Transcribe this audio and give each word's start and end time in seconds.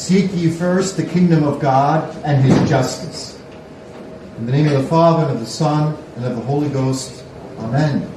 Seek 0.00 0.34
ye 0.34 0.48
first 0.48 0.96
the 0.96 1.04
kingdom 1.04 1.44
of 1.44 1.60
God 1.60 2.16
and 2.24 2.42
his 2.42 2.70
justice. 2.70 3.38
In 4.38 4.46
the 4.46 4.50
name 4.50 4.66
of 4.66 4.72
the 4.72 4.88
Father, 4.88 5.24
and 5.24 5.32
of 5.32 5.40
the 5.40 5.46
Son, 5.46 5.94
and 6.16 6.24
of 6.24 6.36
the 6.36 6.42
Holy 6.42 6.70
Ghost. 6.70 7.22
Amen. 7.58 8.10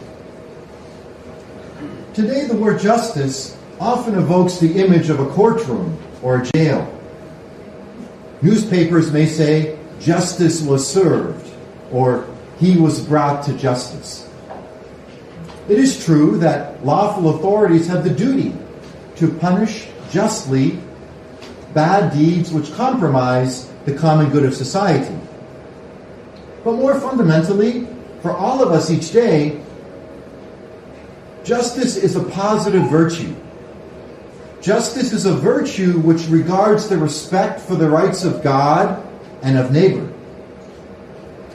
Today, 2.14 2.46
the 2.46 2.56
word 2.56 2.80
justice 2.80 3.58
often 3.82 4.16
evokes 4.16 4.60
the 4.60 4.82
image 4.82 5.10
of 5.10 5.20
a 5.20 5.26
courtroom 5.32 6.00
or 6.22 6.42
a 6.42 6.46
jail. 6.54 6.90
Newspapers 8.42 9.12
may 9.12 9.26
say, 9.26 9.78
justice 10.00 10.62
was 10.62 10.88
served, 10.90 11.54
or 11.92 12.26
he 12.60 12.78
was 12.78 13.06
brought 13.06 13.44
to 13.44 13.58
justice. 13.58 14.29
It 15.68 15.78
is 15.78 16.04
true 16.04 16.38
that 16.38 16.86
lawful 16.86 17.36
authorities 17.36 17.88
have 17.88 18.05
the 18.05 18.09
duty 18.09 18.55
to 19.18 19.27
punish 19.27 19.90
justly 20.12 20.80
bad 21.73 22.13
deeds 22.13 22.52
which 22.52 22.73
compromise 22.73 23.71
the 23.85 23.93
common 23.93 24.29
good 24.29 24.45
of 24.45 24.53
society. 24.53 25.16
But 26.63 26.73
more 26.73 26.99
fundamentally, 26.99 27.88
for 28.21 28.31
all 28.31 28.63
of 28.63 28.71
us 28.71 28.89
each 28.89 29.11
day, 29.11 29.61
justice 31.43 31.98
is 31.98 32.15
a 32.15 32.23
positive 32.23 32.89
virtue. 32.89 33.35
Justice 34.62 35.12
is 35.12 35.25
a 35.25 35.34
virtue 35.34 35.99
which 35.99 36.27
regards 36.27 36.88
the 36.88 36.98
respect 36.98 37.59
for 37.59 37.76
the 37.76 37.90
rights 37.90 38.23
of 38.23 38.41
God 38.41 39.05
and 39.41 39.57
of 39.57 39.71
neighbor. 39.71 40.09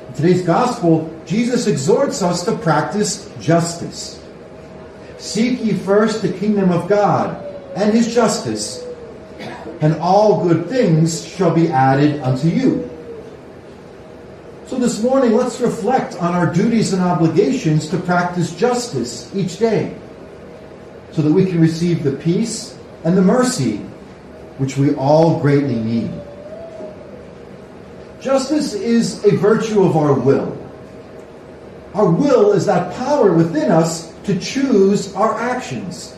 In 0.09 0.15
today's 0.15 0.43
gospel, 0.43 1.11
Jesus 1.25 1.67
exhorts 1.67 2.21
us 2.21 2.45
to 2.45 2.57
practice 2.59 3.33
justice. 3.41 4.23
Seek 5.17 5.65
ye 5.65 5.73
first 5.73 6.21
the 6.21 6.33
kingdom 6.33 6.71
of 6.71 6.87
God 6.89 7.45
and 7.75 7.95
his 7.95 8.15
justice, 8.15 8.85
and 9.81 9.95
all 9.97 10.43
good 10.43 10.69
things 10.69 11.27
shall 11.27 11.55
be 11.55 11.69
added 11.69 12.21
unto 12.23 12.49
you. 12.49 12.89
So 14.67 14.77
this 14.77 15.03
morning, 15.03 15.33
let's 15.33 15.61
reflect 15.61 16.17
on 16.17 16.35
our 16.35 16.53
duties 16.53 16.93
and 16.93 17.01
obligations 17.01 17.89
to 17.89 17.99
practice 17.99 18.55
justice 18.55 19.35
each 19.35 19.59
day 19.59 19.97
so 21.13 21.23
that 21.23 21.33
we 21.33 21.47
can 21.47 21.61
receive 21.61 22.03
the 22.03 22.13
peace 22.13 22.77
and 23.05 23.17
the 23.17 23.23
mercy 23.23 23.79
which 24.59 24.77
we 24.77 24.95
all 24.95 25.41
greatly 25.41 25.77
need. 25.77 26.13
Justice 28.21 28.75
is 28.75 29.25
a 29.25 29.37
virtue 29.37 29.85
of 29.85 29.97
our 29.97 30.13
will. 30.13 30.55
Our 31.95 32.11
will 32.11 32.53
is 32.53 32.67
that 32.67 32.95
power 32.97 33.33
within 33.33 33.71
us 33.71 34.13
to 34.25 34.39
choose 34.39 35.15
our 35.15 35.41
actions. 35.41 36.15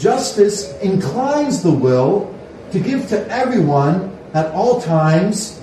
Justice 0.00 0.72
inclines 0.80 1.62
the 1.62 1.70
will 1.70 2.34
to 2.72 2.80
give 2.80 3.06
to 3.10 3.30
everyone 3.30 4.16
at 4.32 4.50
all 4.52 4.80
times 4.80 5.60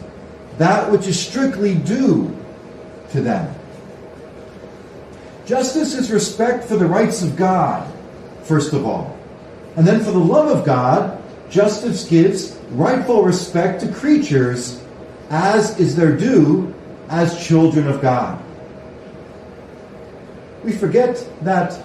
that 0.60 0.92
which 0.92 1.08
is 1.08 1.20
strictly 1.20 1.74
due 1.74 2.38
to 3.10 3.22
them. 3.22 3.52
Justice 5.48 5.96
is 5.96 6.12
respect 6.12 6.66
for 6.66 6.76
the 6.76 6.86
rights 6.86 7.24
of 7.24 7.36
God, 7.36 7.92
first 8.44 8.74
of 8.74 8.86
all. 8.86 9.18
And 9.76 9.88
then 9.88 10.04
for 10.04 10.12
the 10.12 10.20
love 10.20 10.56
of 10.56 10.64
God, 10.64 11.20
justice 11.50 12.08
gives 12.08 12.60
rightful 12.70 13.24
respect 13.24 13.82
to 13.82 13.92
creatures 13.92 14.84
as 15.32 15.80
is 15.80 15.96
their 15.96 16.16
due 16.16 16.76
as 17.10 17.44
children 17.44 17.88
of 17.88 18.04
God. 18.04 18.40
We 20.64 20.74
forget 20.74 21.28
that 21.42 21.84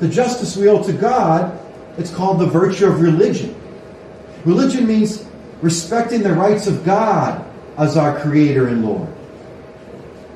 the 0.00 0.08
justice 0.08 0.56
we 0.56 0.68
owe 0.68 0.82
to 0.82 0.92
God 0.92 1.62
it's 1.98 2.12
called 2.14 2.38
the 2.38 2.46
virtue 2.46 2.86
of 2.86 3.00
religion. 3.00 3.54
Religion 4.44 4.86
means 4.86 5.24
respecting 5.62 6.22
the 6.22 6.32
rights 6.32 6.66
of 6.66 6.84
God 6.84 7.44
as 7.76 7.96
our 7.96 8.20
Creator 8.20 8.68
and 8.68 8.84
Lord. 8.84 9.08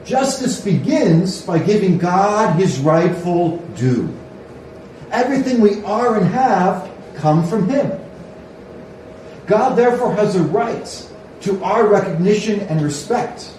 Justice 0.04 0.60
begins 0.60 1.42
by 1.42 1.58
giving 1.58 1.98
God 1.98 2.58
his 2.58 2.78
rightful 2.80 3.58
due. 3.76 4.12
Everything 5.10 5.60
we 5.60 5.82
are 5.84 6.16
and 6.16 6.26
have 6.26 6.90
come 7.14 7.46
from 7.46 7.68
him. 7.68 7.98
God 9.46 9.76
therefore 9.76 10.14
has 10.14 10.36
a 10.36 10.42
right 10.42 11.08
to 11.42 11.62
our 11.62 11.86
recognition 11.86 12.60
and 12.60 12.82
respect. 12.82 13.52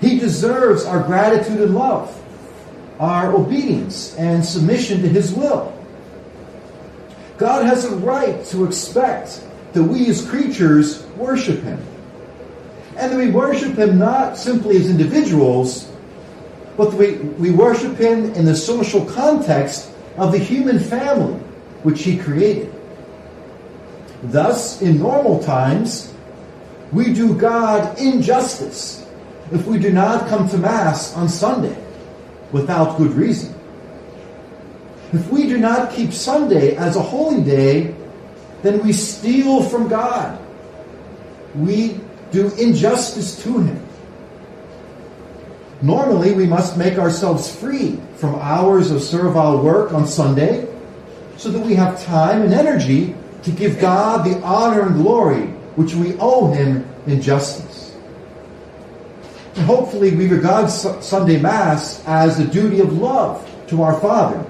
He 0.00 0.18
deserves 0.18 0.84
our 0.84 1.02
gratitude 1.02 1.60
and 1.60 1.74
love, 1.74 2.20
our 2.98 3.32
obedience 3.32 4.16
and 4.16 4.44
submission 4.44 5.00
to 5.02 5.08
his 5.08 5.32
will. 5.32 5.72
God 7.38 7.64
has 7.64 7.84
a 7.84 7.96
right 7.96 8.44
to 8.46 8.64
expect 8.64 9.42
that 9.72 9.82
we 9.82 10.08
as 10.08 10.26
creatures 10.26 11.04
worship 11.16 11.62
Him. 11.62 11.80
And 12.96 13.12
that 13.12 13.16
we 13.16 13.30
worship 13.30 13.76
Him 13.76 13.98
not 13.98 14.36
simply 14.36 14.76
as 14.76 14.90
individuals, 14.90 15.90
but 16.76 16.90
that 16.90 16.96
we, 16.96 17.12
we 17.14 17.50
worship 17.50 17.96
Him 17.96 18.32
in 18.34 18.44
the 18.44 18.56
social 18.56 19.04
context 19.04 19.90
of 20.16 20.32
the 20.32 20.38
human 20.38 20.78
family 20.78 21.34
which 21.82 22.02
He 22.02 22.18
created. 22.18 22.72
Thus, 24.24 24.82
in 24.82 24.98
normal 24.98 25.42
times, 25.42 26.12
we 26.92 27.12
do 27.12 27.34
God 27.34 27.98
injustice 27.98 29.06
if 29.50 29.66
we 29.66 29.78
do 29.78 29.92
not 29.92 30.28
come 30.28 30.48
to 30.50 30.58
Mass 30.58 31.14
on 31.14 31.28
Sunday 31.28 31.76
without 32.52 32.98
good 32.98 33.12
reason. 33.12 33.54
If 35.12 35.28
we 35.30 35.46
do 35.46 35.58
not 35.58 35.92
keep 35.92 36.12
Sunday 36.12 36.74
as 36.76 36.96
a 36.96 37.02
holy 37.02 37.42
day, 37.42 37.94
then 38.62 38.82
we 38.82 38.92
steal 38.92 39.62
from 39.62 39.88
God. 39.88 40.38
We 41.54 42.00
do 42.30 42.50
injustice 42.54 43.42
to 43.42 43.58
Him. 43.58 43.86
Normally, 45.82 46.32
we 46.32 46.46
must 46.46 46.78
make 46.78 46.96
ourselves 46.96 47.54
free 47.54 48.00
from 48.16 48.36
hours 48.36 48.90
of 48.90 49.02
servile 49.02 49.62
work 49.62 49.92
on 49.92 50.06
Sunday 50.06 50.66
so 51.36 51.50
that 51.50 51.60
we 51.60 51.74
have 51.74 52.02
time 52.04 52.42
and 52.42 52.54
energy 52.54 53.14
to 53.42 53.50
give 53.50 53.80
God 53.80 54.24
the 54.24 54.40
honor 54.42 54.86
and 54.86 54.94
glory 54.94 55.46
which 55.76 55.94
we 55.94 56.16
owe 56.20 56.52
Him 56.52 56.88
in 57.06 57.20
justice. 57.20 57.94
And 59.56 59.66
hopefully, 59.66 60.16
we 60.16 60.28
regard 60.28 60.70
Sunday 60.70 61.38
Mass 61.38 62.02
as 62.06 62.38
a 62.38 62.46
duty 62.46 62.80
of 62.80 62.94
love 62.94 63.46
to 63.66 63.82
our 63.82 64.00
Father 64.00 64.46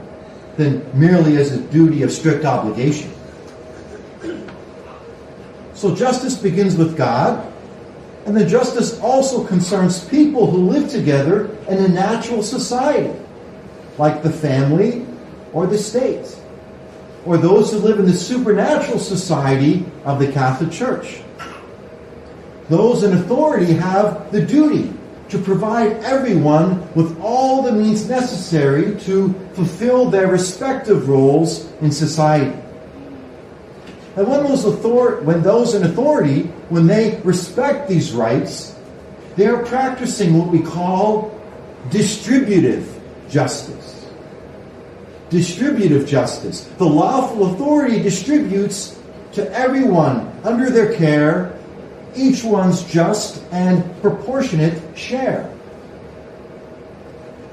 than 0.56 0.84
merely 0.98 1.36
as 1.36 1.52
a 1.52 1.60
duty 1.60 2.02
of 2.02 2.12
strict 2.12 2.44
obligation. 2.44 3.12
So 5.74 5.94
justice 5.94 6.36
begins 6.36 6.76
with 6.76 6.96
God, 6.96 7.52
and 8.26 8.36
then 8.36 8.48
justice 8.48 9.00
also 9.00 9.44
concerns 9.44 10.04
people 10.04 10.48
who 10.50 10.68
live 10.68 10.90
together 10.90 11.46
in 11.68 11.78
a 11.78 11.88
natural 11.88 12.42
society, 12.42 13.18
like 13.98 14.22
the 14.22 14.30
family 14.30 15.04
or 15.52 15.66
the 15.66 15.78
state, 15.78 16.36
or 17.24 17.36
those 17.36 17.72
who 17.72 17.78
live 17.78 17.98
in 17.98 18.06
the 18.06 18.12
supernatural 18.12 18.98
society 18.98 19.84
of 20.04 20.18
the 20.18 20.30
Catholic 20.30 20.70
Church. 20.70 21.20
Those 22.68 23.02
in 23.02 23.12
authority 23.14 23.72
have 23.74 24.30
the 24.30 24.44
duty 24.44 24.92
to 25.28 25.38
provide 25.38 25.92
everyone 26.04 26.92
with 26.94 27.18
all 27.20 27.62
the 27.62 27.72
means 27.72 28.08
necessary 28.08 28.98
to 29.00 29.32
fulfill 29.54 30.10
their 30.10 30.26
respective 30.26 31.08
roles 31.08 31.70
in 31.80 31.90
society. 31.90 32.56
And 34.16 34.28
when 34.28 34.44
those, 34.44 34.66
author- 34.66 35.20
when 35.22 35.42
those 35.42 35.74
in 35.74 35.84
authority, 35.84 36.42
when 36.68 36.86
they 36.86 37.20
respect 37.24 37.88
these 37.88 38.12
rights, 38.12 38.74
they 39.36 39.46
are 39.46 39.64
practicing 39.64 40.38
what 40.38 40.48
we 40.48 40.60
call 40.60 41.40
distributive 41.90 43.00
justice. 43.30 44.06
Distributive 45.30 46.06
justice. 46.06 46.68
The 46.76 46.84
lawful 46.84 47.54
authority 47.54 48.02
distributes 48.02 48.98
to 49.32 49.50
everyone 49.52 50.30
under 50.44 50.68
their 50.68 50.94
care 50.94 51.51
each 52.14 52.44
one's 52.44 52.84
just 52.84 53.42
and 53.52 53.84
proportionate 54.02 54.80
share. 54.96 55.52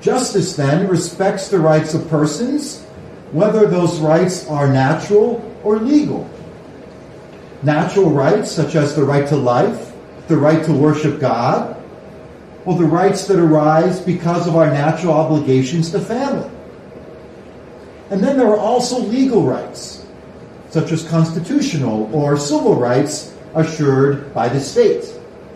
Justice 0.02 0.56
then 0.56 0.88
respects 0.88 1.50
the 1.50 1.60
rights 1.60 1.94
of 1.94 2.08
persons, 2.10 2.84
whether 3.32 3.68
those 3.68 4.00
rights 4.00 4.48
are 4.48 4.72
natural 4.72 5.44
or 5.64 5.78
legal. 5.78 6.30
Natural 7.64 8.10
rights, 8.10 8.52
such 8.52 8.76
as 8.76 8.96
the 8.96 9.04
right 9.04 9.28
to 9.28 9.36
life, 9.36 9.94
the 10.28 10.38
right 10.38 10.64
to 10.66 10.74
worship 10.74 11.20
God, 11.20 11.76
or 12.66 12.78
the 12.78 12.86
rights 12.86 13.28
that 13.28 13.40
arise 13.40 14.00
because 14.00 14.48
of 14.48 14.56
our 14.56 14.68
natural 14.68 15.14
obligations 15.14 15.92
to 15.92 16.00
family. 16.00 16.50
And 18.10 18.24
then 18.24 18.38
there 18.38 18.48
are 18.48 18.58
also 18.58 19.00
legal 19.00 19.44
rights, 19.44 20.06
such 20.70 20.92
as 20.92 21.08
constitutional 21.08 22.10
or 22.14 22.38
civil 22.38 22.76
rights 22.76 23.34
assured 23.56 24.34
by 24.34 24.50
the 24.50 24.60
state 24.60 25.06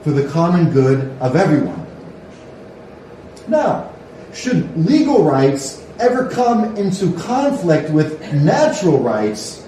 for 0.03 0.11
the 0.11 0.27
common 0.29 0.71
good 0.71 1.15
of 1.19 1.35
everyone. 1.35 1.85
Now, 3.47 3.91
should 4.33 4.75
legal 4.75 5.23
rights 5.23 5.85
ever 5.99 6.29
come 6.29 6.75
into 6.75 7.13
conflict 7.13 7.89
with 7.89 8.19
natural 8.33 8.99
rights, 8.99 9.65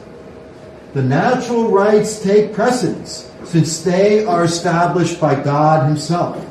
the 0.94 1.04
natural 1.04 1.70
rights 1.70 2.22
take 2.22 2.54
precedence 2.54 3.32
since 3.44 3.84
they 3.84 4.26
are 4.26 4.44
established 4.44 5.20
by 5.20 5.36
God 5.36 5.88
Himself. 5.88 6.44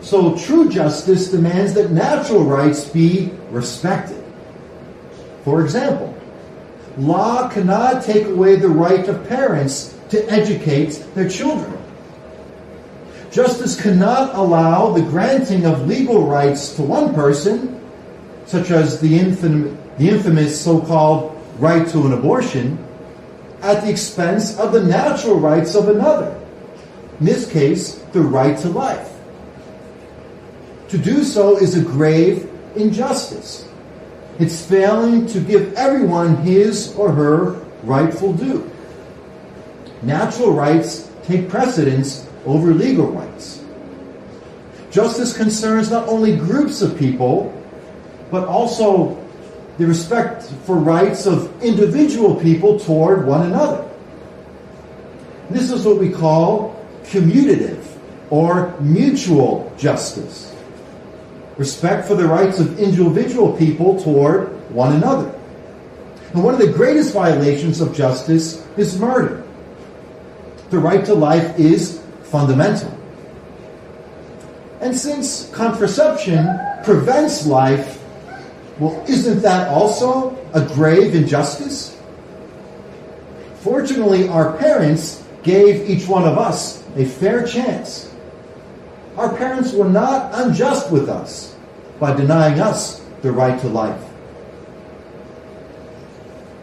So 0.00 0.36
true 0.36 0.68
justice 0.68 1.30
demands 1.30 1.74
that 1.74 1.90
natural 1.90 2.44
rights 2.44 2.88
be 2.88 3.30
respected. 3.50 4.22
For 5.44 5.62
example, 5.62 6.16
law 6.98 7.48
cannot 7.48 8.02
take 8.04 8.26
away 8.26 8.56
the 8.56 8.68
right 8.68 9.06
of 9.08 9.26
parents 9.28 9.94
to 10.10 10.30
educate 10.30 11.04
their 11.14 11.28
children. 11.28 11.76
Justice 13.30 13.80
cannot 13.80 14.34
allow 14.36 14.92
the 14.92 15.02
granting 15.02 15.66
of 15.66 15.88
legal 15.88 16.26
rights 16.26 16.74
to 16.76 16.82
one 16.82 17.14
person, 17.14 17.80
such 18.46 18.70
as 18.70 19.00
the, 19.00 19.18
the 19.98 20.08
infamous 20.08 20.60
so 20.60 20.80
called 20.80 21.36
right 21.58 21.86
to 21.88 22.06
an 22.06 22.12
abortion, 22.12 22.78
at 23.62 23.82
the 23.82 23.90
expense 23.90 24.56
of 24.58 24.72
the 24.72 24.82
natural 24.82 25.40
rights 25.40 25.74
of 25.74 25.88
another. 25.88 26.40
In 27.18 27.26
this 27.26 27.50
case, 27.50 27.94
the 28.12 28.20
right 28.20 28.56
to 28.58 28.68
life. 28.68 29.10
To 30.88 30.98
do 30.98 31.24
so 31.24 31.56
is 31.58 31.76
a 31.76 31.82
grave 31.82 32.48
injustice. 32.76 33.68
It's 34.38 34.64
failing 34.64 35.26
to 35.28 35.40
give 35.40 35.74
everyone 35.74 36.36
his 36.36 36.94
or 36.96 37.10
her 37.10 37.52
rightful 37.82 38.32
due. 38.32 38.70
Natural 40.04 40.52
rights 40.52 41.10
take 41.24 41.48
precedence 41.48 42.28
over 42.44 42.74
legal 42.74 43.06
rights. 43.06 43.64
Justice 44.90 45.36
concerns 45.36 45.90
not 45.90 46.06
only 46.08 46.36
groups 46.36 46.82
of 46.82 46.98
people, 46.98 47.50
but 48.30 48.46
also 48.46 49.20
the 49.78 49.86
respect 49.86 50.44
for 50.64 50.76
rights 50.76 51.26
of 51.26 51.50
individual 51.62 52.36
people 52.36 52.78
toward 52.78 53.26
one 53.26 53.46
another. 53.46 53.88
This 55.50 55.70
is 55.70 55.84
what 55.84 55.98
we 55.98 56.10
call 56.10 56.76
commutative 57.04 57.84
or 58.30 58.78
mutual 58.80 59.72
justice. 59.78 60.54
Respect 61.56 62.06
for 62.06 62.14
the 62.14 62.26
rights 62.26 62.60
of 62.60 62.78
individual 62.78 63.52
people 63.56 64.02
toward 64.02 64.70
one 64.70 64.96
another. 64.96 65.32
And 66.32 66.42
one 66.42 66.54
of 66.54 66.60
the 66.60 66.72
greatest 66.72 67.14
violations 67.14 67.80
of 67.80 67.94
justice 67.94 68.66
is 68.76 68.98
murder. 68.98 69.43
The 70.74 70.80
right 70.80 71.04
to 71.04 71.14
life 71.14 71.56
is 71.56 72.00
fundamental. 72.24 72.90
And 74.80 74.98
since 74.98 75.48
contraception 75.50 76.48
prevents 76.82 77.46
life 77.46 78.02
well, 78.80 79.04
isn't 79.08 79.40
that 79.42 79.68
also 79.68 80.36
a 80.52 80.66
grave 80.74 81.14
injustice? 81.14 81.96
Fortunately, 83.60 84.26
our 84.26 84.56
parents 84.56 85.22
gave 85.44 85.88
each 85.88 86.08
one 86.08 86.24
of 86.24 86.38
us 86.38 86.82
a 86.96 87.04
fair 87.04 87.46
chance. 87.46 88.12
Our 89.16 89.32
parents 89.36 89.72
were 89.72 89.88
not 89.88 90.34
unjust 90.34 90.90
with 90.90 91.08
us 91.08 91.54
by 92.00 92.16
denying 92.16 92.58
us 92.58 93.00
the 93.22 93.30
right 93.30 93.60
to 93.60 93.68
life. 93.68 94.02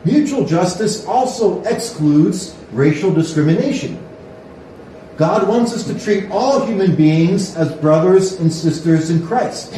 Mutual 0.04 0.46
justice 0.46 1.06
also 1.06 1.63
excludes 1.63 2.58
racial 2.71 3.13
discrimination. 3.13 4.01
God 5.18 5.47
wants 5.47 5.73
us 5.73 5.83
to 5.85 6.00
treat 6.00 6.31
all 6.31 6.65
human 6.65 6.95
beings 6.95 7.56
as 7.56 7.71
brothers 7.73 8.39
and 8.39 8.51
sisters 8.51 9.09
in 9.09 9.25
Christ 9.25 9.75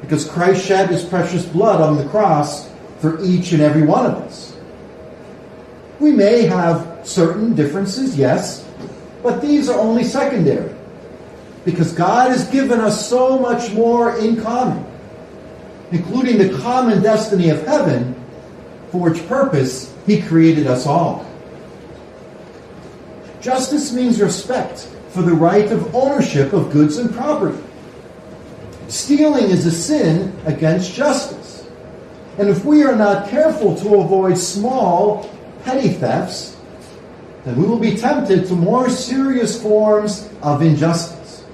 because 0.00 0.28
Christ 0.28 0.66
shed 0.66 0.90
his 0.90 1.04
precious 1.04 1.46
blood 1.46 1.80
on 1.80 1.96
the 1.96 2.04
cross 2.08 2.68
for 2.98 3.22
each 3.22 3.52
and 3.52 3.62
every 3.62 3.82
one 3.82 4.06
of 4.06 4.14
us. 4.14 4.56
We 6.00 6.10
may 6.10 6.42
have 6.46 7.00
certain 7.06 7.54
differences, 7.54 8.16
yes, 8.16 8.66
but 9.22 9.40
these 9.40 9.68
are 9.68 9.78
only 9.78 10.02
secondary 10.02 10.74
because 11.64 11.92
God 11.92 12.30
has 12.30 12.48
given 12.48 12.80
us 12.80 13.08
so 13.08 13.38
much 13.38 13.72
more 13.72 14.16
in 14.16 14.42
common, 14.42 14.84
including 15.92 16.38
the 16.38 16.58
common 16.58 17.02
destiny 17.02 17.50
of 17.50 17.64
heaven, 17.66 18.14
for 18.90 19.10
which 19.10 19.26
purpose 19.28 19.94
he 20.06 20.22
created 20.22 20.66
us 20.66 20.86
all. 20.86 21.24
Justice 23.40 23.92
means 23.92 24.20
respect 24.20 24.88
for 25.10 25.22
the 25.22 25.32
right 25.32 25.70
of 25.72 25.94
ownership 25.94 26.52
of 26.52 26.70
goods 26.70 26.98
and 26.98 27.12
property. 27.12 27.62
Stealing 28.88 29.44
is 29.44 29.64
a 29.66 29.70
sin 29.70 30.36
against 30.44 30.94
justice. 30.94 31.68
And 32.38 32.48
if 32.48 32.64
we 32.64 32.82
are 32.84 32.96
not 32.96 33.28
careful 33.28 33.74
to 33.76 33.96
avoid 33.96 34.36
small, 34.36 35.30
petty 35.64 35.88
thefts, 35.88 36.56
then 37.44 37.56
we 37.56 37.66
will 37.66 37.78
be 37.78 37.96
tempted 37.96 38.46
to 38.48 38.54
more 38.54 38.90
serious 38.90 39.60
forms 39.60 40.28
of 40.42 40.60
injustice. 40.60 41.44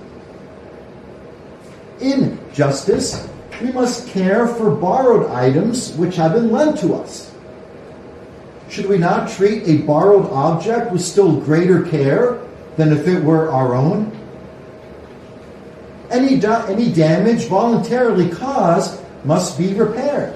In 2.01 2.39
justice, 2.53 3.29
we 3.63 3.71
must 3.73 4.09
care 4.09 4.47
for 4.47 4.71
borrowed 4.71 5.31
items 5.31 5.93
which 5.93 6.17
have 6.17 6.33
been 6.33 6.51
lent 6.51 6.79
to 6.79 6.95
us. 6.95 7.33
Should 8.69 8.87
we 8.87 8.99
not 8.99 9.31
treat 9.31 9.63
a 9.67 9.79
borrowed 9.79 10.31
object 10.31 10.93
with 10.93 11.03
still 11.03 11.41
greater 11.41 11.83
care 11.83 12.41
than 12.77 12.93
if 12.93 13.07
it 13.07 13.23
were 13.23 13.51
our 13.51 13.75
own? 13.75 14.13
Any, 16.11 16.39
da- 16.39 16.67
any 16.67 16.93
damage 16.93 17.47
voluntarily 17.47 18.29
caused 18.29 19.01
must 19.25 19.59
be 19.59 19.75
repaired. 19.75 20.35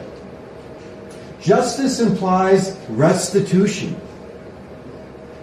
Justice 1.40 2.00
implies 2.00 2.76
restitution. 2.88 3.98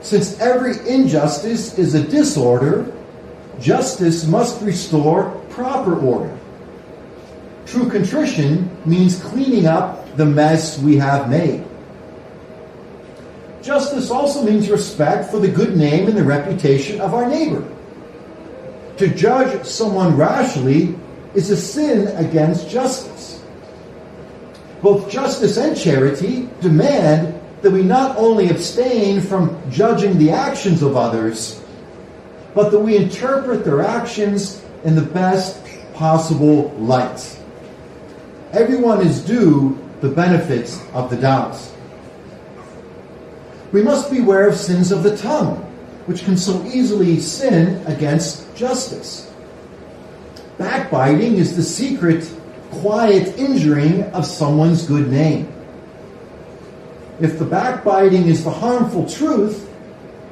Since 0.02 0.40
every 0.40 0.78
injustice 0.88 1.78
is 1.78 1.96
a 1.96 2.04
disorder, 2.04 2.94
justice 3.60 4.26
must 4.26 4.62
restore 4.62 5.32
proper 5.50 6.00
order. 6.00 6.38
True 7.66 7.90
contrition 7.90 8.70
means 8.86 9.22
cleaning 9.22 9.66
up 9.66 10.16
the 10.16 10.26
mess 10.26 10.80
we 10.80 10.98
have 10.98 11.30
made. 11.30 11.67
Justice 13.68 14.10
also 14.10 14.44
means 14.44 14.70
respect 14.70 15.30
for 15.30 15.40
the 15.40 15.48
good 15.50 15.76
name 15.76 16.08
and 16.08 16.16
the 16.16 16.24
reputation 16.24 17.02
of 17.02 17.14
our 17.14 17.28
neighbor. 17.28 17.68
To 18.96 19.10
judge 19.10 19.66
someone 19.66 20.16
rashly 20.16 20.96
is 21.36 21.50
a 21.50 21.58
sin 21.58 22.08
against 22.16 22.70
justice. 22.70 23.44
Both 24.82 25.12
justice 25.12 25.58
and 25.58 25.76
charity 25.76 26.48
demand 26.62 27.38
that 27.62 27.72
we 27.72 27.84
not 27.84 28.16
only 28.16 28.50
abstain 28.50 29.20
from 29.20 29.60
judging 29.70 30.18
the 30.18 30.30
actions 30.30 30.82
of 30.82 30.96
others, 30.96 31.62
but 32.56 32.70
that 32.70 32.80
we 32.80 32.96
interpret 32.96 33.66
their 33.66 33.82
actions 33.82 34.64
in 34.86 34.96
the 34.96 35.02
best 35.02 35.62
possible 35.94 36.70
light. 36.80 37.38
Everyone 38.54 39.06
is 39.06 39.20
due 39.26 39.78
the 40.00 40.08
benefits 40.08 40.82
of 40.94 41.10
the 41.10 41.18
doubt. 41.18 41.60
We 43.72 43.82
must 43.84 44.10
beware 44.10 44.48
of 44.48 44.56
sins 44.56 44.92
of 44.92 45.04
the 45.04 45.16
tongue 45.18 45.64
which 46.08 46.24
can 46.24 46.38
so 46.38 46.66
easily 46.66 47.20
sin 47.20 47.86
against 47.86 48.56
justice. 48.56 49.32
Backbiting 50.58 51.36
is 51.36 51.56
the 51.56 51.62
secret, 51.62 52.28
quiet 52.72 53.38
injuring 53.38 54.04
of 54.14 54.26
someone's 54.26 54.88
good 54.88 55.12
name. 55.12 55.52
If 57.20 57.38
the 57.38 57.46
backbiting 57.46 58.28
is 58.28 58.44
the 58.44 58.52
harmful 58.52 59.08
truth, 59.08 59.70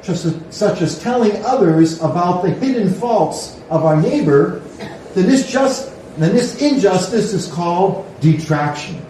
such 0.02 0.80
as 0.82 0.98
telling 1.00 1.44
others 1.44 2.00
about 2.00 2.42
the 2.42 2.50
hidden 2.50 2.92
faults 2.94 3.60
of 3.68 3.84
our 3.84 4.00
neighbor, 4.00 4.62
then 5.14 5.26
this, 5.26 5.50
just, 5.50 5.92
then 6.16 6.34
this 6.34 6.62
injustice 6.62 7.34
is 7.34 7.48
called 7.48 8.06
detraction. 8.20 9.04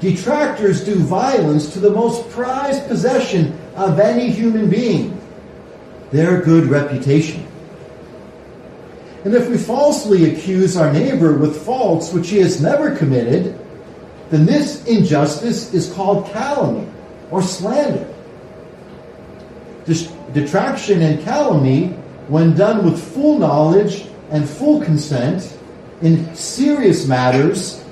Detractors 0.00 0.84
do 0.84 0.94
violence 0.96 1.72
to 1.72 1.80
the 1.80 1.90
most 1.90 2.28
prized 2.30 2.86
possession 2.86 3.58
of 3.76 3.98
any 3.98 4.30
human 4.30 4.68
being, 4.68 5.18
their 6.10 6.42
good 6.42 6.66
reputation. 6.66 7.46
And 9.24 9.34
if 9.34 9.48
we 9.48 9.58
falsely 9.58 10.32
accuse 10.32 10.76
our 10.76 10.92
neighbor 10.92 11.36
with 11.36 11.64
faults 11.64 12.12
which 12.12 12.28
he 12.28 12.38
has 12.38 12.60
never 12.60 12.94
committed, 12.94 13.58
then 14.30 14.44
this 14.44 14.84
injustice 14.86 15.72
is 15.72 15.92
called 15.92 16.26
calumny 16.26 16.86
or 17.30 17.42
slander. 17.42 18.06
Detraction 20.32 21.00
and 21.00 21.22
calumny, 21.24 21.88
when 22.28 22.54
done 22.54 22.84
with 22.84 23.02
full 23.02 23.38
knowledge 23.38 24.06
and 24.30 24.48
full 24.48 24.82
consent 24.82 25.56
in 26.02 26.34
serious 26.34 27.06
matters, 27.06 27.82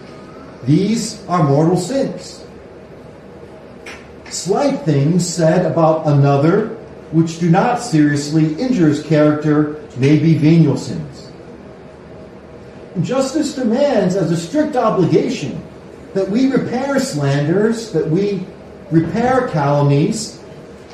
these 0.66 1.24
are 1.26 1.42
mortal 1.42 1.76
sins. 1.76 2.44
Slight 4.30 4.80
things 4.80 5.26
said 5.26 5.64
about 5.64 6.06
another 6.06 6.68
which 7.12 7.38
do 7.38 7.50
not 7.50 7.80
seriously 7.80 8.54
injure 8.54 8.88
his 8.88 9.02
character 9.02 9.80
may 9.96 10.18
be 10.18 10.34
venial 10.34 10.76
sins. 10.76 11.30
Justice 13.02 13.54
demands 13.54 14.16
as 14.16 14.30
a 14.30 14.36
strict 14.36 14.76
obligation 14.76 15.62
that 16.14 16.28
we 16.28 16.50
repair 16.50 16.98
slanders, 16.98 17.92
that 17.92 18.08
we 18.08 18.44
repair 18.90 19.48
calumnies 19.48 20.42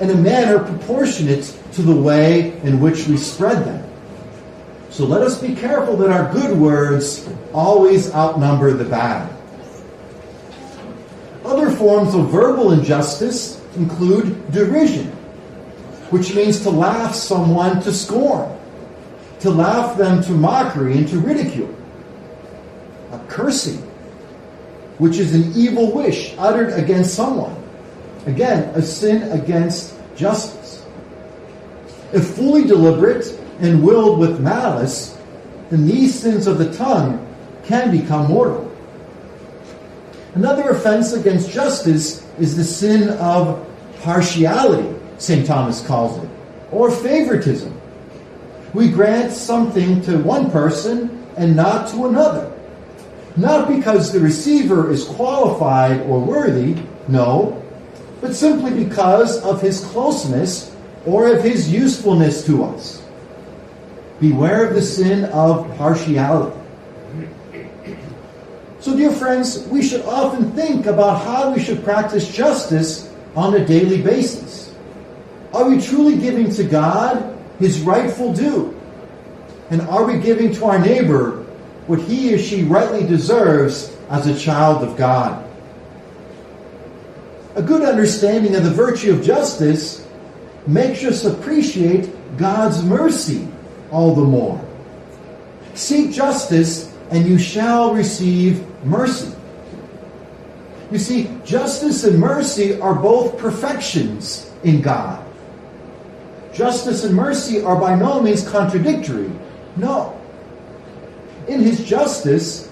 in 0.00 0.10
a 0.10 0.14
manner 0.14 0.58
proportionate 0.58 1.56
to 1.72 1.82
the 1.82 1.94
way 1.94 2.58
in 2.62 2.80
which 2.80 3.06
we 3.06 3.16
spread 3.16 3.64
them. 3.64 3.86
So 4.90 5.04
let 5.06 5.22
us 5.22 5.40
be 5.40 5.54
careful 5.54 5.96
that 5.98 6.10
our 6.10 6.32
good 6.32 6.58
words 6.58 7.28
always 7.52 8.12
outnumber 8.14 8.72
the 8.72 8.84
bad. 8.84 9.30
Forms 11.80 12.14
of 12.14 12.28
verbal 12.28 12.72
injustice 12.72 13.58
include 13.75 14.52
derision, 14.52 15.06
which 16.10 16.34
means 16.34 16.60
to 16.60 16.68
laugh 16.68 17.14
someone 17.14 17.80
to 17.80 17.90
scorn, 17.90 18.54
to 19.38 19.50
laugh 19.50 19.96
them 19.96 20.22
to 20.25 20.32
mockery 20.32 20.99
and 20.99 21.08
to 21.08 21.18
ridicule. 21.18 21.75
A 23.12 23.18
cursing, 23.28 23.78
which 24.99 25.16
is 25.16 25.34
an 25.34 25.54
evil 25.56 25.90
wish 25.90 26.34
uttered 26.37 26.75
against 26.75 27.14
someone. 27.14 27.56
Again, 28.26 28.64
a 28.75 28.82
sin 28.82 29.32
against 29.32 29.94
justice. 30.14 30.84
If 32.12 32.34
fully 32.34 32.64
deliberate 32.64 33.40
and 33.60 33.82
willed 33.82 34.18
with 34.18 34.38
malice, 34.38 35.16
then 35.70 35.87
these 35.87 36.14
sins 36.20 36.46
of 36.46 36.58
the 36.58 36.75
tongue 36.75 37.26
can 37.64 37.90
become 37.90 38.28
mortal. 38.28 38.69
Another 40.34 40.70
offense 40.70 41.12
against 41.12 41.50
justice 41.50 42.25
is 42.38 42.56
the 42.56 42.64
sin 42.64 43.10
of 43.18 43.66
partiality, 44.02 44.96
St. 45.18 45.46
Thomas 45.46 45.84
calls 45.84 46.22
it, 46.22 46.30
or 46.70 46.90
favoritism. 46.90 47.78
We 48.72 48.90
grant 48.90 49.32
something 49.32 50.00
to 50.02 50.18
one 50.18 50.50
person 50.50 51.26
and 51.37 51.56
not 51.56 51.88
to 51.90 52.06
another. 52.06 52.52
Not 53.37 53.68
because 53.68 54.12
the 54.12 54.20
receiver 54.20 54.90
is 54.92 55.04
qualified 55.04 56.02
or 56.02 56.20
worthy, 56.20 56.80
no, 57.08 57.60
but 58.20 58.34
simply 58.34 58.84
because 58.84 59.42
of 59.42 59.60
his 59.60 59.80
closeness 59.87 60.75
or 61.06 61.34
of 61.34 61.42
his 61.42 61.72
usefulness 61.72 62.44
to 62.46 62.64
us. 62.64 63.02
Beware 64.20 64.68
of 64.68 64.75
the 64.75 64.82
sin 64.82 65.25
of 65.26 65.76
partiality. 65.76 66.60
So, 68.80 68.96
dear 68.96 69.12
friends, 69.12 69.66
we 69.68 69.82
should 69.82 70.00
often 70.06 70.52
think 70.52 70.87
about 70.87 71.22
how 71.22 71.52
we 71.52 71.62
should 71.62 71.84
practice 71.84 72.32
justice 72.32 73.12
on 73.37 73.54
a 73.54 73.64
daily 73.64 74.00
basis. 74.00 74.75
Are 75.52 75.68
we 75.68 75.78
truly 75.80 76.16
giving 76.16 76.50
to 76.52 76.64
God 76.64 77.38
his 77.58 77.80
rightful 77.80 78.32
due? 78.32 78.75
And 79.68 79.82
are 79.82 80.04
we 80.04 80.18
giving 80.18 80.52
to 80.54 80.64
our 80.64 80.78
neighbor 80.78 81.44
what 81.87 82.00
he 82.00 82.34
or 82.34 82.38
she 82.38 82.62
rightly 82.64 83.06
deserves 83.06 83.94
as 84.08 84.26
a 84.26 84.38
child 84.38 84.82
of 84.82 84.96
God? 84.96 85.44
A 87.56 87.62
good 87.62 87.82
understanding 87.82 88.56
of 88.56 88.64
the 88.64 88.70
virtue 88.70 89.12
of 89.12 89.22
justice 89.22 90.06
makes 90.66 91.04
us 91.04 91.26
appreciate 91.26 92.08
God's 92.38 92.82
mercy 92.82 93.46
all 93.90 94.14
the 94.14 94.25
more. 94.25 94.64
Seek 95.75 96.12
justice, 96.12 96.89
and 97.11 97.26
you 97.26 97.38
shall 97.38 97.95
receive 97.95 98.64
mercy. 98.85 99.35
You 100.90 100.99
see, 100.99 101.31
justice 101.45 102.05
and 102.05 102.19
mercy 102.19 102.81
are 102.81 102.95
both 102.95 103.38
perfections 103.38 104.50
in 104.64 104.81
God. 104.81 105.25
Justice 106.52 107.05
and 107.05 107.14
mercy 107.14 107.62
are 107.62 107.79
by 107.79 107.95
no 107.95 108.21
means 108.21 108.49
contradictory. 108.49 109.31
No. 109.76 110.19
In 111.47 111.61
His 111.61 111.85
justice, 111.85 112.71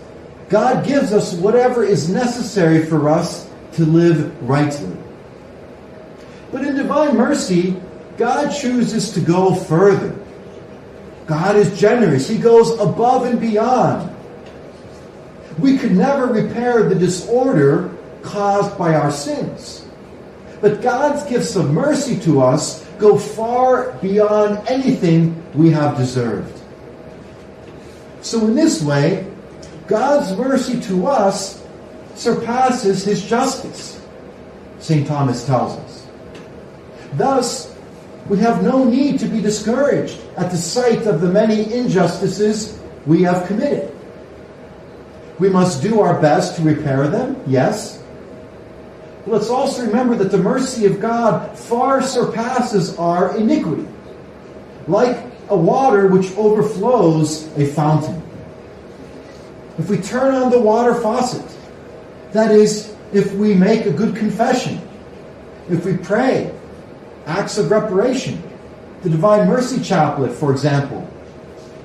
God 0.48 0.84
gives 0.84 1.12
us 1.12 1.34
whatever 1.34 1.84
is 1.84 2.08
necessary 2.08 2.84
for 2.86 3.08
us 3.08 3.48
to 3.74 3.84
live 3.84 4.48
rightly. 4.48 4.96
But 6.50 6.64
in 6.64 6.76
divine 6.76 7.16
mercy, 7.16 7.76
God 8.16 8.50
chooses 8.50 9.12
to 9.12 9.20
go 9.20 9.54
further. 9.54 10.18
God 11.26 11.56
is 11.56 11.78
generous. 11.78 12.28
He 12.28 12.38
goes 12.38 12.70
above 12.80 13.26
and 13.26 13.40
beyond. 13.40 14.14
We 15.58 15.78
could 15.78 15.92
never 15.92 16.26
repair 16.26 16.88
the 16.88 16.94
disorder 16.94 17.94
caused 18.22 18.76
by 18.78 18.94
our 18.94 19.10
sins. 19.10 19.86
But 20.60 20.82
God's 20.82 21.28
gifts 21.28 21.56
of 21.56 21.72
mercy 21.72 22.18
to 22.20 22.40
us 22.40 22.84
go 22.98 23.16
far 23.18 23.92
beyond 24.00 24.66
anything 24.68 25.42
we 25.54 25.70
have 25.70 25.96
deserved. 25.96 26.60
So, 28.22 28.44
in 28.46 28.54
this 28.54 28.82
way, 28.82 29.26
God's 29.86 30.36
mercy 30.36 30.80
to 30.82 31.06
us 31.06 31.64
surpasses 32.14 33.04
his 33.04 33.24
justice, 33.24 34.04
St. 34.80 35.06
Thomas 35.06 35.46
tells 35.46 35.76
us. 35.78 36.06
Thus, 37.14 37.74
we 38.28 38.38
have 38.38 38.62
no 38.62 38.84
need 38.84 39.18
to 39.20 39.26
be 39.26 39.40
discouraged 39.40 40.20
at 40.36 40.50
the 40.50 40.56
sight 40.56 41.06
of 41.06 41.20
the 41.20 41.28
many 41.28 41.72
injustices 41.72 42.78
we 43.06 43.22
have 43.22 43.46
committed. 43.46 43.97
We 45.38 45.48
must 45.48 45.82
do 45.82 46.00
our 46.00 46.20
best 46.20 46.56
to 46.56 46.62
repair 46.62 47.08
them, 47.08 47.40
yes. 47.46 48.02
But 49.24 49.32
let's 49.32 49.50
also 49.50 49.86
remember 49.86 50.16
that 50.16 50.30
the 50.30 50.38
mercy 50.38 50.86
of 50.86 51.00
God 51.00 51.56
far 51.56 52.02
surpasses 52.02 52.96
our 52.98 53.36
iniquity, 53.36 53.86
like 54.88 55.24
a 55.48 55.56
water 55.56 56.08
which 56.08 56.34
overflows 56.36 57.46
a 57.56 57.66
fountain. 57.66 58.22
If 59.78 59.88
we 59.88 59.98
turn 59.98 60.34
on 60.34 60.50
the 60.50 60.60
water 60.60 60.94
faucet, 60.94 61.44
that 62.32 62.50
is, 62.50 62.94
if 63.12 63.32
we 63.34 63.54
make 63.54 63.86
a 63.86 63.92
good 63.92 64.16
confession, 64.16 64.80
if 65.70 65.84
we 65.84 65.96
pray, 65.96 66.52
acts 67.26 67.58
of 67.58 67.70
reparation, 67.70 68.42
the 69.02 69.10
Divine 69.10 69.46
Mercy 69.46 69.78
Chaplet, 69.78 70.32
for 70.32 70.50
example, 70.50 71.08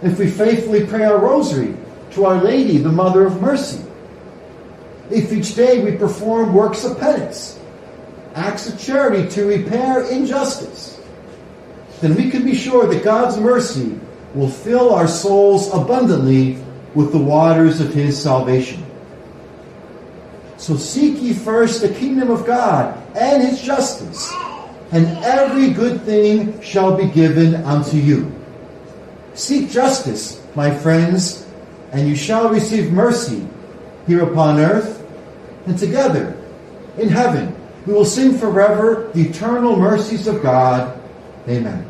if 0.02 0.18
we 0.18 0.30
faithfully 0.30 0.88
pray 0.88 1.04
our 1.04 1.20
rosary, 1.20 1.78
to 2.14 2.26
Our 2.26 2.42
Lady, 2.42 2.78
the 2.78 2.92
Mother 2.92 3.26
of 3.26 3.42
Mercy. 3.42 3.84
If 5.12 5.32
each 5.32 5.56
day 5.56 5.84
we 5.84 5.98
perform 5.98 6.54
works 6.54 6.84
of 6.84 7.00
penance, 7.00 7.60
acts 8.36 8.68
of 8.68 8.80
charity 8.80 9.28
to 9.30 9.46
repair 9.46 10.10
injustice, 10.10 11.02
then 12.02 12.16
we 12.16 12.30
can 12.30 12.44
be 12.44 12.56
sure 12.56 12.88
that 12.88 13.04
God's 13.04 13.38
mercy 13.38 14.00
will 14.34 14.50
fill 14.50 14.94
our 14.94 15.08
souls 15.08 15.74
abundantly 15.74 16.58
with 16.96 17.12
the 17.12 17.18
waters 17.18 17.80
of 17.80 17.94
His 17.94 18.22
salvation. 18.22 18.84
So 20.58 20.78
seek 20.78 21.22
ye 21.22 21.34
first 21.34 21.82
the 21.82 21.94
kingdom 21.94 22.32
of 22.32 22.46
God 22.46 22.98
and 23.16 23.44
His 23.44 23.62
justice, 23.62 24.32
and 24.92 25.06
every 25.24 25.72
good 25.72 26.02
thing 26.04 26.62
shall 26.62 26.96
be 26.96 27.08
given 27.08 27.56
unto 27.56 27.98
you. 27.98 28.32
Seek 29.34 29.70
justice, 29.70 30.42
my 30.56 30.74
friends, 30.74 31.43
and 31.94 32.08
you 32.08 32.16
shall 32.16 32.50
receive 32.50 32.92
mercy 32.92 33.48
here 34.08 34.24
upon 34.24 34.60
earth, 34.60 35.08
and 35.66 35.78
together 35.78 36.36
in 36.98 37.08
heaven 37.08 37.56
we 37.86 37.94
will 37.94 38.06
sing 38.06 38.38
forever 38.38 39.12
the 39.14 39.30
eternal 39.30 39.78
mercies 39.78 40.28
of 40.28 40.42
God. 40.42 41.00
Amen. 41.48 41.88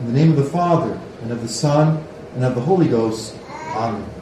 In 0.00 0.06
the 0.06 0.12
name 0.12 0.30
of 0.30 0.36
the 0.36 0.44
Father, 0.44 0.98
and 1.22 1.30
of 1.30 1.40
the 1.42 1.48
Son, 1.48 2.04
and 2.34 2.44
of 2.44 2.54
the 2.54 2.60
Holy 2.60 2.88
Ghost. 2.88 3.36
Amen. 3.74 4.12